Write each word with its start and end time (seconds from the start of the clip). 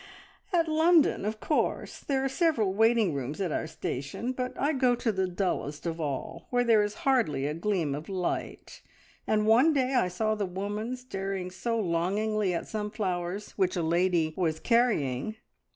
"At 0.51 0.67
London, 0.67 1.25
of 1.25 1.39
course. 1.39 1.99
There 1.99 2.25
are 2.25 2.27
several 2.27 2.73
waiting 2.73 3.13
rooms 3.13 3.39
at 3.39 3.51
our 3.51 3.67
station, 3.67 4.31
but 4.31 4.59
I 4.59 4.73
go 4.73 4.95
to 4.95 5.11
the 5.11 5.27
dullest 5.27 5.85
of 5.85 6.01
all, 6.01 6.47
where 6.49 6.63
there 6.63 6.81
is 6.81 6.95
hardly 7.05 7.45
a 7.45 7.53
gleam 7.53 7.93
of 7.93 8.09
light, 8.09 8.81
and 9.27 9.45
one 9.45 9.73
day 9.73 9.93
I 9.93 10.07
saw 10.07 10.33
the 10.33 10.47
woman 10.47 10.95
staring 10.97 11.51
so 11.51 11.79
longingly 11.79 12.51
at 12.51 12.65
some 12.67 12.89
flowers 12.89 13.51
which 13.57 13.75
a 13.75 13.83
lady 13.83 14.33
was 14.35 14.59
carrying. 14.59 15.35